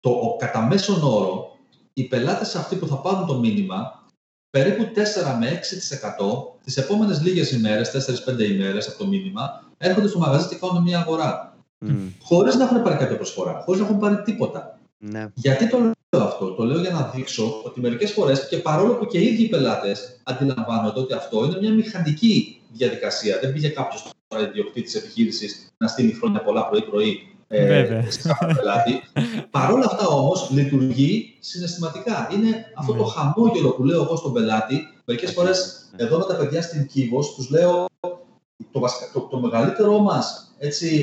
[0.00, 1.56] το, ο, κατά μέσον όρο,
[1.92, 4.06] οι πελάτες αυτοί που θα πάρουν το μήνυμα,
[4.50, 5.60] περίπου 4 με
[6.18, 7.90] 6% τις επόμενες λίγες ημέρες,
[8.26, 11.56] 4-5 ημέρες από το μήνυμα, έρχονται στο μαγαζί και κάνουν μια αγορά.
[11.86, 12.12] Mm.
[12.22, 14.78] Χωρίς να έχουν πάρει κάποια προσφορά, χωρίς να έχουν πάρει τίποτα.
[15.04, 15.26] Ναι.
[15.34, 19.06] Γιατί το λέω αυτό, το λέω για να δείξω ότι μερικές φορές και παρόλο που
[19.06, 23.38] και οι ίδιοι πελάτες αντιλαμβάνονται ότι αυτό είναι μια μηχανική διαδικασία.
[23.38, 29.02] Δεν πήγε κάποιος τώρα ιδιοκτήτης επιχείρησης να στείλει χρόνια πολλά πρωί-πρωί ε, σε κάποιον πελάτη.
[29.50, 32.28] Παρ' όλα αυτά όμως λειτουργεί συναισθηματικά.
[32.32, 33.10] Είναι αυτό το ναι.
[33.10, 34.88] χαμόγελο που λέω εγώ στον πελάτη.
[35.04, 37.86] Μερικές φορές εδώ με τα παιδιά στην Κίβο τους λέω
[38.72, 38.80] το,
[39.12, 40.54] το, το μεγαλύτερό μας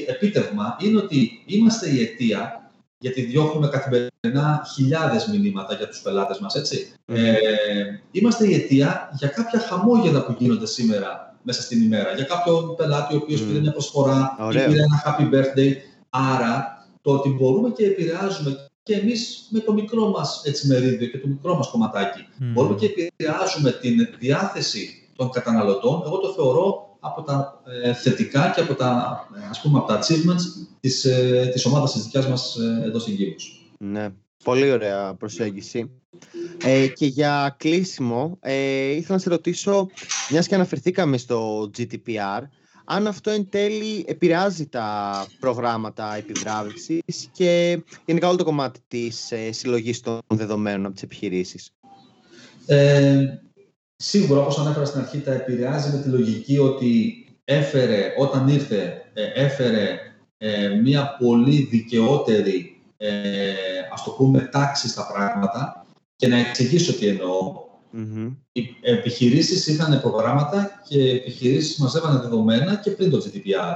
[0.07, 2.68] επίτευγμα είναι ότι είμαστε η αιτία
[2.99, 6.93] γιατί διώχνουμε καθημερινά χιλιάδες μηνύματα για τους πελάτες μας, έτσι.
[7.05, 7.33] Ε,
[8.11, 12.13] είμαστε η αιτία για κάποια χαμόγελα που γίνονται σήμερα μέσα στην ημέρα.
[12.13, 15.73] Για κάποιον πελάτη ο οποίος πήρε μια προσφορά ή πήρε ένα happy birthday.
[16.09, 21.17] Άρα, το ότι μπορούμε και επηρεάζουμε και εμείς με το μικρό μας έτσι, μερίδιο και
[21.17, 27.21] το μικρό μας κομματάκι, μπορούμε και επηρεάζουμε την διάθεση των καταναλωτών, εγώ το θεωρώ από
[27.21, 31.91] τα ε, θετικά και από τα, ας πούμε, από τα achievements της, ε, της ομάδας
[31.91, 33.73] της δικιάς μας ε, εδώ στην Κύπρος.
[33.77, 34.09] Ναι,
[34.43, 35.91] πολύ ωραία προσέγγιση.
[36.63, 39.87] Ε, και για κλείσιμο, ε, ήθελα να σε ρωτήσω,
[40.29, 42.41] μιας και αναφερθήκαμε στο GDPR,
[42.85, 49.51] αν αυτό εν τέλει επηρεάζει τα προγράμματα επιβράβευσης και γενικά όλο το κομμάτι της ε,
[49.51, 51.69] συλλογής των δεδομένων από τις επιχειρήσεις.
[52.65, 53.25] Ε,
[54.03, 59.23] Σίγουρα, όπως ανέφερα στην αρχή, τα επηρεάζει με τη λογική ότι έφερε, όταν ήρθε, ε,
[59.23, 59.99] έφερε
[60.37, 63.53] ε, μια πολύ δικαιότερη, ε,
[63.93, 65.85] ας το πούμε, τάξη στα πράγματα
[66.15, 67.67] και να εξηγήσω τι εννοώ.
[68.51, 73.75] Οι επιχειρήσεις είχαν προγράμματα και επιχειρήσεις μαζεύανε δεδομένα και πριν το GDPR.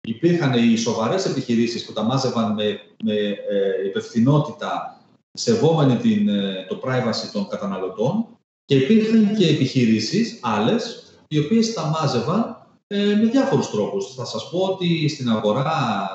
[0.00, 5.00] Υπήρχαν οι σοβαρές επιχειρήσεις που τα μάζευαν με, με ε, υπευθυνότητα,
[5.32, 8.26] σεβόμενοι την, ε, το privacy των καταναλωτών
[8.66, 14.14] και υπήρχαν και επιχειρήσεις άλλες, οι οποίες τα μάζευαν ε, με διάφορους τρόπους.
[14.14, 16.12] Θα σας πω ότι στην αγορά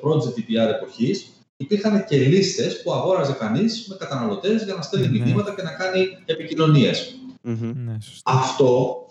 [0.00, 5.24] προ-GDPR εποχής υπήρχαν και λίστες που αγόραζε κανείς με καταναλωτές για να στέλνει ναι.
[5.24, 6.08] μηνύματα και να κάνει
[7.42, 9.02] Ναι, Αυτό,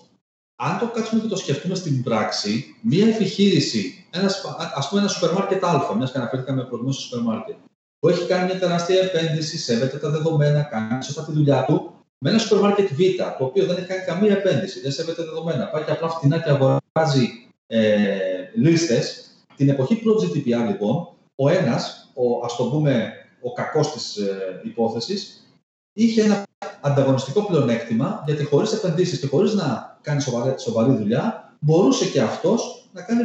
[0.56, 4.44] αν το κάτσουμε και το σκεφτούμε στην πράξη, μία επιχείρηση, ένας,
[4.76, 7.56] ας πούμε ένα σούπερ μάρκετ α, μιας και αναφέρθηκαμε προηγουμένως στο σούπερ μάρκετ,
[8.00, 12.30] που έχει κάνει μια τεράστια επένδυση, σέβεται τα δεδομένα, κάνει σωστά τη δουλειά του, με
[12.30, 13.00] ένα σούπερ μάρκετ Β,
[13.38, 16.50] το οποίο δεν έχει κάνει καμία επένδυση, δεν σέβεται δεδομένα, πάει και απλά φτηνά και
[16.50, 18.18] αγοράζει ε,
[18.56, 19.22] λίστες.
[19.56, 24.62] Την εποχή προ GDPR, λοιπόν, ο ένας, ο, ας το πούμε, ο κακός της ε,
[24.64, 25.48] υπόθεσης,
[25.94, 26.44] είχε ένα
[26.82, 32.90] ανταγωνιστικό πλεονέκτημα, γιατί χωρίς επενδύσεις και χωρίς να κάνει σοβαρή, σοβαρή δουλειά, μπορούσε και αυτός
[32.94, 33.24] να κάνει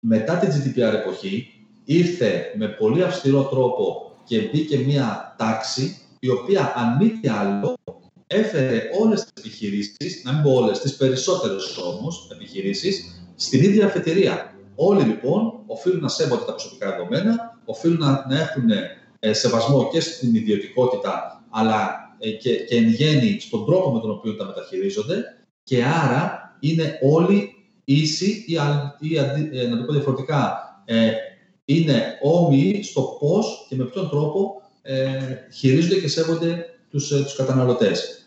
[0.00, 1.46] Μετά την GDPR εποχή,
[1.84, 7.74] ήρθε με πολύ αυστηρό τρόπο και μπήκε μια τάξη η οποία αν μη τι άλλο
[8.26, 14.54] έφερε όλες τις επιχειρήσεις, να μην πω όλες, τις περισσότερες όμως επιχειρήσεις, στην ίδια αφετηρία.
[14.74, 18.70] Όλοι λοιπόν οφείλουν να σέβονται τα προσωπικά δεδομένα, οφείλουν να, να έχουν
[19.18, 24.10] ε, σεβασμό και στην ιδιωτικότητα, αλλά ε, και, και εν γέννη στον τρόπο με τον
[24.10, 25.24] οποίο τα μεταχειρίζονται
[25.62, 27.54] και άρα είναι όλοι
[27.84, 28.56] ίσοι ή,
[29.00, 30.60] ή ε, να το πω διαφορετικά,
[31.64, 34.61] είναι όμοιοι στο πώς και με ποιον τρόπο ε,
[35.52, 38.22] χειρίζονται και σέβονται τους, ε, τους καταναλωτες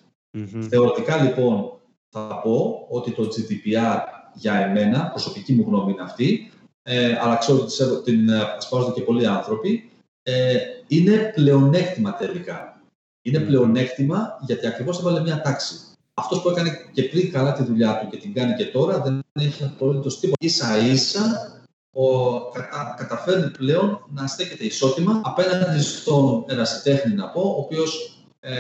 [0.70, 4.00] Θεωρητικά λοιπόν θα πω ότι το GDPR
[4.34, 6.52] για εμένα, προσωπική μου γνώμη είναι αυτή,
[6.84, 9.90] ε, αλλά ξέρω ότι την ασπάζονται και πολλοί άνθρωποι,
[10.24, 10.56] ε,
[10.88, 12.82] είναι πλεονέκτημα τελικά.
[13.22, 15.76] Είναι πλεονέκτημα γιατί ακριβώς έβαλε μια τάξη.
[16.14, 19.24] Αυτός που έκανε και πριν καλά τη δουλειά του και την κάνει και τώρα δεν
[19.34, 20.46] έχει απολύτως τίποτα.
[20.46, 21.55] Ίσα ίσα
[21.98, 28.54] ο, κατα, καταφέρνει πλέον να στέκεται ισότιμα απέναντι στον ερασιτέχνη, να πω, ο οποίος ε,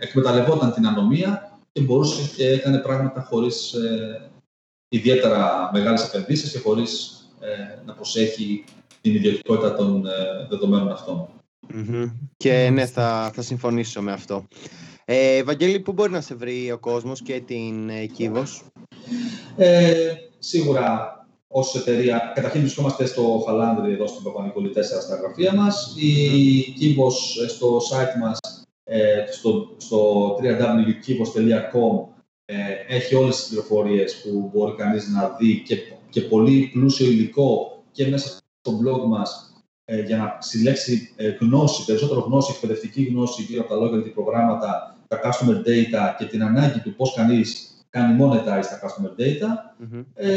[0.00, 4.30] εκμεταλλευόταν την ανομία και μπορούσε και έκανε πράγματα χωρίς ε,
[4.88, 8.64] ιδιαίτερα μεγάλες επενδύσεις και χωρίς ε, να προσέχει
[9.00, 10.10] την ιδιωτικότητα των ε,
[10.48, 10.96] δεδομένων
[12.36, 14.46] Και ναι, θα, θα συμφωνήσω με αυτό.
[15.04, 18.62] Ε, Βαγγέλη, πού μπορεί να σε βρει ο κόσμος και την ε, Κίβος;
[19.56, 21.21] Ε, σίγουρα
[21.52, 22.32] ως εταιρεία.
[22.34, 25.94] Καταρχήν βρισκόμαστε στο Χαλάνδρη, εδώ στην Παπα-Νικολή 4 στα γραφεία μας.
[25.96, 28.38] Η Kivos ε, στο site μας,
[28.84, 32.12] ε, στο, στο www.kivos.com
[32.44, 35.76] ε, έχει όλες τις πληροφορίες που μπορεί κανείς να δει και,
[36.10, 38.28] και πολύ πλούσιο υλικό και μέσα
[38.60, 39.52] στο blog μας
[39.84, 44.96] ε, για να συλλέξει ε, γνώση, περισσότερο γνώση, εκπαιδευτική γνώση γύρω από τα λόγια προγράμματα,
[45.08, 49.48] τα customer data και την ανάγκη του πώς κανείς κάνει monetize τα customer data.
[50.14, 50.28] Ε,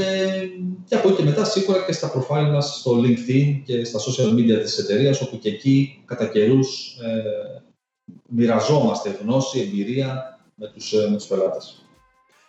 [0.85, 4.33] και από εκεί και μετά σίγουρα και στα profile μας στο LinkedIn και στα social
[4.33, 7.23] media της εταιρείας, όπου και εκεί κατά καιρούς ε,
[8.29, 11.85] μοιραζόμαστε γνώση, εμπειρία με τους, ε, με τους πελάτες.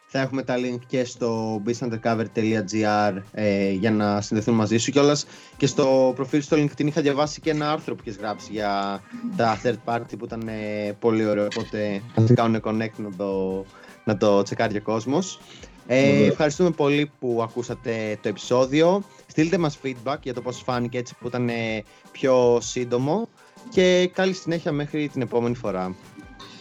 [0.08, 5.66] Θα έχουμε τα link και στο businessundercover.gr ε, για να συνδεθούν μαζί σου κιόλας και
[5.66, 9.00] στο προφίλ στο LinkedIn είχα διαβάσει και ένα άρθρο που έχει γράψει για
[9.36, 13.64] τα third party που ήταν ε, πολύ ωραίο οπότε θα κάνουν connect να το
[14.06, 15.38] να το τσεκάρει ο κόσμος.
[15.86, 19.02] Ε, ευχαριστούμε πολύ που ακούσατε το επεισόδιο.
[19.26, 23.28] Στείλτε μας feedback για το πώς φάνηκε έτσι που ήταν ε, πιο σύντομο
[23.70, 25.94] και καλή συνέχεια μέχρι την επόμενη φορά.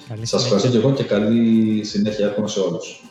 [0.07, 3.03] Καλή Σας ευχαριστώ και εγώ και καλή συνέχεια εύχομαι σε όλους.